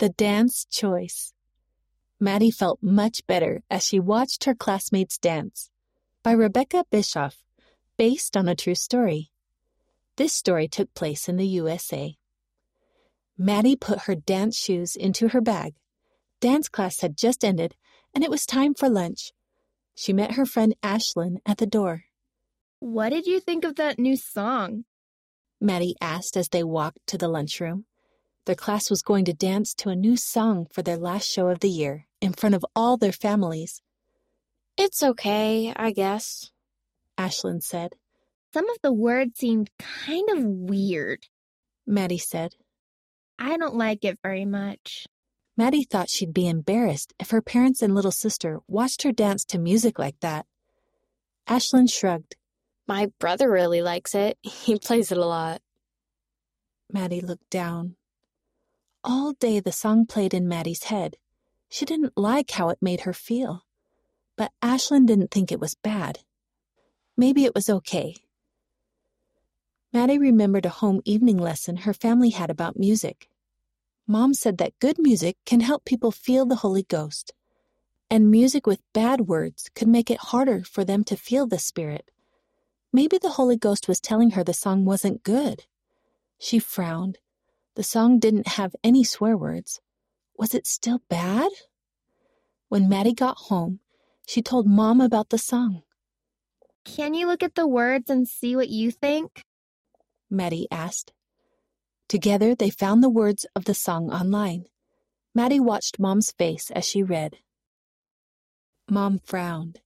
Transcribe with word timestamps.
The 0.00 0.08
dance 0.08 0.64
choice. 0.64 1.34
Maddie 2.18 2.50
felt 2.50 2.82
much 2.82 3.26
better 3.26 3.62
as 3.70 3.84
she 3.84 4.00
watched 4.00 4.44
her 4.44 4.54
classmates 4.54 5.18
dance. 5.18 5.68
By 6.22 6.32
Rebecca 6.32 6.86
Bischoff, 6.90 7.44
based 7.98 8.34
on 8.34 8.48
a 8.48 8.54
true 8.54 8.74
story. 8.74 9.30
This 10.16 10.32
story 10.32 10.68
took 10.68 10.94
place 10.94 11.28
in 11.28 11.36
the 11.36 11.46
USA. 11.48 12.16
Maddie 13.36 13.76
put 13.76 14.04
her 14.04 14.14
dance 14.14 14.56
shoes 14.56 14.96
into 14.96 15.28
her 15.28 15.42
bag. 15.42 15.74
Dance 16.40 16.70
class 16.70 17.02
had 17.02 17.14
just 17.14 17.44
ended, 17.44 17.76
and 18.14 18.24
it 18.24 18.30
was 18.30 18.46
time 18.46 18.72
for 18.72 18.88
lunch. 18.88 19.32
She 19.94 20.14
met 20.14 20.32
her 20.32 20.46
friend 20.46 20.74
Ashlyn 20.82 21.40
at 21.44 21.58
the 21.58 21.66
door. 21.66 22.04
What 22.78 23.10
did 23.10 23.26
you 23.26 23.38
think 23.38 23.66
of 23.66 23.74
that 23.74 23.98
new 23.98 24.16
song? 24.16 24.86
Maddie 25.60 25.96
asked 26.00 26.38
as 26.38 26.48
they 26.48 26.64
walked 26.64 27.06
to 27.08 27.18
the 27.18 27.28
lunchroom. 27.28 27.84
Their 28.46 28.54
class 28.54 28.90
was 28.90 29.02
going 29.02 29.24
to 29.26 29.32
dance 29.32 29.74
to 29.74 29.90
a 29.90 29.96
new 29.96 30.16
song 30.16 30.66
for 30.72 30.82
their 30.82 30.96
last 30.96 31.30
show 31.30 31.48
of 31.48 31.60
the 31.60 31.68
year 31.68 32.06
in 32.20 32.32
front 32.32 32.54
of 32.54 32.64
all 32.74 32.96
their 32.96 33.12
families. 33.12 33.82
It's 34.76 35.02
okay, 35.02 35.72
I 35.76 35.92
guess, 35.92 36.50
Ashlyn 37.18 37.62
said. 37.62 37.94
Some 38.52 38.68
of 38.70 38.78
the 38.82 38.92
words 38.92 39.38
seemed 39.38 39.70
kind 39.78 40.28
of 40.30 40.42
weird, 40.42 41.26
Maddie 41.86 42.18
said. 42.18 42.54
I 43.38 43.56
don't 43.56 43.76
like 43.76 44.04
it 44.04 44.18
very 44.22 44.44
much. 44.44 45.06
Maddie 45.56 45.84
thought 45.84 46.10
she'd 46.10 46.32
be 46.32 46.48
embarrassed 46.48 47.12
if 47.20 47.30
her 47.30 47.42
parents 47.42 47.82
and 47.82 47.94
little 47.94 48.10
sister 48.10 48.60
watched 48.66 49.02
her 49.02 49.12
dance 49.12 49.44
to 49.46 49.58
music 49.58 49.98
like 49.98 50.18
that. 50.20 50.46
Ashlyn 51.46 51.90
shrugged. 51.90 52.36
My 52.88 53.10
brother 53.18 53.50
really 53.50 53.82
likes 53.82 54.14
it. 54.14 54.38
He 54.42 54.78
plays 54.78 55.12
it 55.12 55.18
a 55.18 55.26
lot. 55.26 55.60
Maddie 56.92 57.20
looked 57.20 57.50
down. 57.50 57.96
All 59.02 59.32
day 59.32 59.60
the 59.60 59.72
song 59.72 60.04
played 60.04 60.34
in 60.34 60.46
Maddie's 60.46 60.84
head. 60.84 61.16
She 61.70 61.86
didn't 61.86 62.18
like 62.18 62.50
how 62.50 62.68
it 62.68 62.82
made 62.82 63.02
her 63.02 63.14
feel. 63.14 63.64
But 64.36 64.52
Ashlyn 64.62 65.06
didn't 65.06 65.30
think 65.30 65.50
it 65.50 65.60
was 65.60 65.74
bad. 65.74 66.20
Maybe 67.16 67.44
it 67.44 67.54
was 67.54 67.70
okay. 67.70 68.16
Maddie 69.92 70.18
remembered 70.18 70.66
a 70.66 70.70
home 70.70 71.00
evening 71.04 71.38
lesson 71.38 71.78
her 71.78 71.94
family 71.94 72.30
had 72.30 72.50
about 72.50 72.78
music. 72.78 73.28
Mom 74.06 74.34
said 74.34 74.58
that 74.58 74.78
good 74.80 74.98
music 74.98 75.36
can 75.46 75.60
help 75.60 75.84
people 75.84 76.10
feel 76.10 76.44
the 76.44 76.56
Holy 76.56 76.82
Ghost, 76.82 77.32
and 78.10 78.30
music 78.30 78.66
with 78.66 78.80
bad 78.92 79.22
words 79.22 79.70
could 79.74 79.88
make 79.88 80.10
it 80.10 80.18
harder 80.18 80.62
for 80.62 80.84
them 80.84 81.04
to 81.04 81.16
feel 81.16 81.46
the 81.46 81.58
Spirit. 81.58 82.10
Maybe 82.92 83.18
the 83.18 83.30
Holy 83.30 83.56
Ghost 83.56 83.88
was 83.88 84.00
telling 84.00 84.32
her 84.32 84.44
the 84.44 84.52
song 84.52 84.84
wasn't 84.84 85.22
good. 85.22 85.64
She 86.38 86.58
frowned. 86.58 87.18
The 87.76 87.82
song 87.82 88.18
didn't 88.18 88.48
have 88.48 88.74
any 88.82 89.04
swear 89.04 89.36
words. 89.36 89.80
Was 90.36 90.54
it 90.54 90.66
still 90.66 91.02
bad? 91.08 91.50
When 92.68 92.88
Maddie 92.88 93.14
got 93.14 93.36
home, 93.36 93.80
she 94.26 94.42
told 94.42 94.66
Mom 94.66 95.00
about 95.00 95.30
the 95.30 95.38
song. 95.38 95.82
Can 96.84 97.14
you 97.14 97.26
look 97.26 97.42
at 97.42 97.54
the 97.54 97.66
words 97.66 98.10
and 98.10 98.26
see 98.26 98.56
what 98.56 98.68
you 98.68 98.90
think? 98.90 99.44
Maddie 100.30 100.68
asked. 100.70 101.12
Together, 102.08 102.54
they 102.54 102.70
found 102.70 103.02
the 103.02 103.08
words 103.08 103.46
of 103.54 103.66
the 103.66 103.74
song 103.74 104.10
online. 104.10 104.64
Maddie 105.34 105.60
watched 105.60 106.00
Mom's 106.00 106.32
face 106.32 106.70
as 106.72 106.84
she 106.84 107.02
read. 107.02 107.36
Mom 108.88 109.20
frowned. 109.24 109.80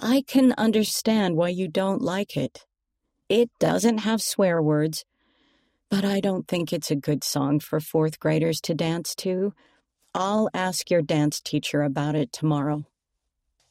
I 0.00 0.24
can 0.26 0.52
understand 0.58 1.36
why 1.36 1.50
you 1.50 1.68
don't 1.68 2.02
like 2.02 2.36
it. 2.36 2.66
It 3.28 3.50
doesn't 3.60 3.98
have 3.98 4.20
swear 4.20 4.60
words, 4.60 5.04
but 5.90 6.04
I 6.04 6.20
don't 6.20 6.46
think 6.46 6.72
it's 6.72 6.90
a 6.90 6.96
good 6.96 7.24
song 7.24 7.58
for 7.58 7.80
fourth 7.80 8.20
graders 8.20 8.60
to 8.62 8.74
dance 8.74 9.14
to. 9.16 9.52
I'll 10.14 10.48
ask 10.54 10.88
your 10.88 11.02
dance 11.02 11.40
teacher 11.40 11.82
about 11.82 12.14
it 12.14 12.32
tomorrow. 12.32 12.86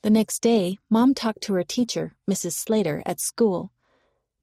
The 0.03 0.09
next 0.09 0.41
day, 0.41 0.77
Mom 0.89 1.13
talked 1.13 1.41
to 1.43 1.53
her 1.53 1.63
teacher, 1.63 2.13
Mrs. 2.29 2.53
Slater, 2.53 3.01
at 3.05 3.21
school. 3.21 3.71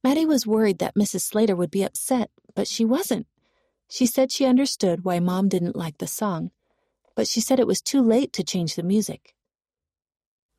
Maddie 0.03 0.27
was 0.27 0.47
worried 0.47 0.79
that 0.79 0.95
Mrs. 0.95 1.23
Slater 1.23 1.55
would 1.55 1.71
be 1.71 1.83
upset, 1.83 2.31
but 2.55 2.67
she 2.67 2.85
wasn't. 2.85 3.27
She 3.89 4.07
said 4.07 4.33
she 4.33 4.47
understood 4.47 5.05
why 5.05 5.21
Mom 5.21 5.49
didn't 5.49 5.77
like 5.77 5.99
the 5.99 6.07
song, 6.07 6.51
but 7.15 7.29
she 7.29 7.41
said 7.41 7.61
it 7.61 7.67
was 7.67 7.81
too 7.81 8.03
late 8.03 8.33
to 8.35 8.45
change 8.45 8.75
the 8.75 8.83
music. 8.83 9.35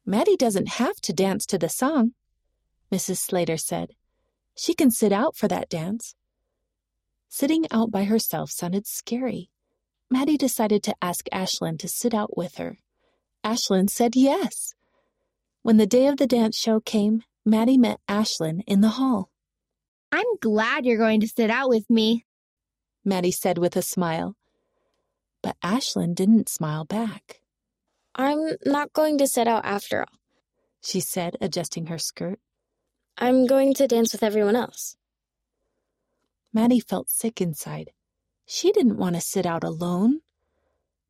Maddie 0.06 0.38
doesn't 0.38 0.70
have 0.70 1.02
to 1.02 1.14
dance 1.14 1.46
to 1.48 1.58
the 1.58 1.70
song, 1.70 2.14
Mrs. 2.92 3.18
Slater 3.18 3.58
said. 3.58 3.92
She 4.56 4.74
can 4.74 4.92
sit 4.92 5.12
out 5.12 5.36
for 5.36 5.48
that 5.48 5.70
dance. 5.70 6.16
Sitting 7.30 7.66
out 7.72 7.92
by 7.92 8.06
herself 8.06 8.52
sounded 8.52 8.88
scary. 8.88 9.50
Maddie 10.10 10.38
decided 10.38 10.84
to 10.84 10.96
ask 11.02 11.26
Ashlyn 11.34 11.78
to 11.80 11.88
sit 11.88 12.14
out 12.14 12.38
with 12.38 12.56
her. 12.58 12.78
Ashlyn 13.44 13.90
said 13.90 14.16
yes. 14.16 14.74
When 15.62 15.78
the 15.78 15.86
day 15.86 16.08
of 16.08 16.18
the 16.18 16.28
dance 16.28 16.58
show 16.58 16.80
came, 16.80 17.24
Maddie 17.46 17.78
met 17.78 18.00
Ashlyn 18.08 18.62
in 18.66 18.82
the 18.82 18.90
hall. 18.90 19.30
I'm 20.12 20.38
glad 20.42 20.86
you're 20.86 20.98
going 20.98 21.20
to 21.22 21.28
sit 21.28 21.50
out 21.50 21.70
with 21.70 21.90
me, 21.90 22.26
Maddie 23.04 23.32
said 23.32 23.58
with 23.58 23.76
a 23.76 23.82
smile. 23.82 24.36
But 25.44 25.58
Ashlyn 25.64 26.16
didn't 26.16 26.50
smile 26.50 26.86
back. 26.86 27.42
I'm 28.16 28.56
not 28.66 28.94
going 28.94 29.18
to 29.20 29.28
sit 29.28 29.48
out 29.48 29.66
after 29.66 30.02
all, 30.02 30.20
she 30.82 31.00
said, 31.00 31.38
adjusting 31.42 31.88
her 31.88 31.98
skirt. 31.98 32.40
I'm 33.18 33.46
going 33.46 33.74
to 33.76 33.88
dance 33.88 34.14
with 34.14 34.24
everyone 34.24 34.56
else. 34.56 34.96
Maddie 36.54 36.80
felt 36.80 37.10
sick 37.10 37.42
inside. 37.42 37.92
She 38.46 38.72
didn't 38.72 38.98
want 38.98 39.16
to 39.16 39.22
sit 39.22 39.46
out 39.46 39.64
alone, 39.64 40.22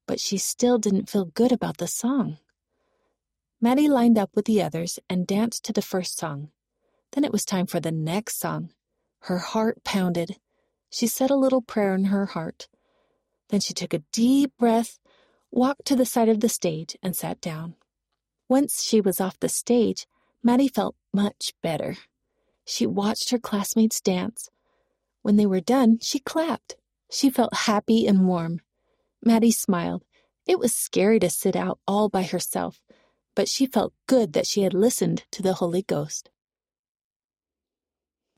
but 0.07 0.19
she 0.19 0.37
still 0.37 0.77
didn't 0.77 1.09
feel 1.09 1.25
good 1.25 1.51
about 1.51 1.77
the 1.77 1.87
song. 1.87 2.37
Maddie 3.61 3.87
lined 3.87 4.17
up 4.17 4.31
with 4.35 4.45
the 4.45 4.61
others 4.61 4.99
and 5.09 5.27
danced 5.27 5.63
to 5.65 5.73
the 5.73 5.81
first 5.81 6.17
song. 6.17 6.49
Then 7.11 7.23
it 7.23 7.31
was 7.31 7.45
time 7.45 7.65
for 7.65 7.79
the 7.79 7.91
next 7.91 8.39
song. 8.39 8.71
Her 9.21 9.39
heart 9.39 9.83
pounded. 9.83 10.37
She 10.89 11.07
said 11.07 11.29
a 11.29 11.35
little 11.35 11.61
prayer 11.61 11.95
in 11.95 12.05
her 12.05 12.27
heart. 12.27 12.67
Then 13.49 13.59
she 13.59 13.73
took 13.73 13.93
a 13.93 14.03
deep 14.11 14.51
breath, 14.57 14.99
walked 15.51 15.85
to 15.85 15.95
the 15.95 16.05
side 16.05 16.29
of 16.29 16.39
the 16.39 16.49
stage, 16.49 16.97
and 17.01 17.15
sat 17.15 17.41
down. 17.41 17.75
Once 18.49 18.83
she 18.83 19.01
was 19.01 19.19
off 19.19 19.39
the 19.39 19.49
stage, 19.49 20.07
Maddie 20.43 20.67
felt 20.67 20.95
much 21.13 21.53
better. 21.61 21.97
She 22.65 22.85
watched 22.85 23.31
her 23.31 23.39
classmates 23.39 23.99
dance. 24.01 24.49
When 25.27 25.35
they 25.35 25.45
were 25.45 25.59
done, 25.59 25.99
she 25.99 26.19
clapped. 26.19 26.77
She 27.11 27.29
felt 27.29 27.53
happy 27.53 28.07
and 28.07 28.29
warm. 28.29 28.61
Maddie 29.21 29.51
smiled. 29.51 30.05
It 30.45 30.57
was 30.57 30.73
scary 30.73 31.19
to 31.19 31.29
sit 31.29 31.53
out 31.53 31.79
all 31.85 32.07
by 32.07 32.23
herself, 32.23 32.79
but 33.35 33.49
she 33.49 33.65
felt 33.65 33.91
good 34.07 34.31
that 34.31 34.47
she 34.47 34.61
had 34.61 34.73
listened 34.73 35.25
to 35.31 35.43
the 35.43 35.55
Holy 35.55 35.81
Ghost. 35.81 36.29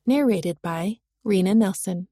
Narrated 0.08 0.64
by 0.64 0.98
Rena 1.24 1.54
Nelson. 1.54 2.08